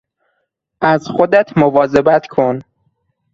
[0.81, 2.59] از خودت مواظبت کن.